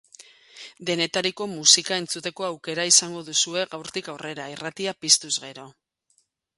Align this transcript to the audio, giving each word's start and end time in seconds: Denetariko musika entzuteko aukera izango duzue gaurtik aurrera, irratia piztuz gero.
Denetariko 0.89 1.47
musika 1.51 1.99
entzuteko 2.05 2.49
aukera 2.49 2.87
izango 2.95 3.23
duzue 3.31 3.69
gaurtik 3.77 4.13
aurrera, 4.15 4.51
irratia 4.57 4.99
piztuz 5.05 5.35
gero. 5.49 5.73